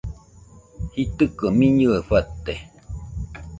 [0.93, 2.53] Jitɨko miñɨe fate